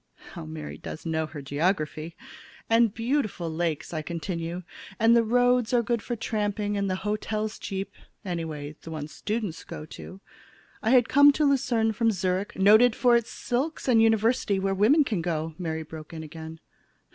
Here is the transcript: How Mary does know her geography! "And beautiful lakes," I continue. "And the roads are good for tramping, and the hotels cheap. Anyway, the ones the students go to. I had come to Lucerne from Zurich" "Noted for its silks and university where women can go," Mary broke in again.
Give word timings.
How 0.33 0.47
Mary 0.47 0.79
does 0.79 1.05
know 1.05 1.27
her 1.27 1.43
geography! 1.43 2.15
"And 2.67 2.91
beautiful 2.91 3.51
lakes," 3.51 3.93
I 3.93 4.01
continue. 4.01 4.63
"And 4.99 5.15
the 5.15 5.21
roads 5.23 5.73
are 5.75 5.83
good 5.83 6.01
for 6.01 6.15
tramping, 6.15 6.75
and 6.75 6.89
the 6.89 6.95
hotels 7.05 7.59
cheap. 7.59 7.91
Anyway, 8.25 8.75
the 8.81 8.89
ones 8.89 9.11
the 9.11 9.17
students 9.17 9.63
go 9.63 9.85
to. 9.85 10.19
I 10.81 10.89
had 10.89 11.07
come 11.07 11.31
to 11.33 11.45
Lucerne 11.45 11.93
from 11.93 12.09
Zurich" 12.09 12.55
"Noted 12.69 12.95
for 12.95 13.15
its 13.15 13.29
silks 13.29 13.87
and 13.87 14.01
university 14.01 14.57
where 14.59 14.73
women 14.73 15.03
can 15.03 15.21
go," 15.21 15.53
Mary 15.59 15.83
broke 15.83 16.13
in 16.13 16.23
again. 16.23 16.59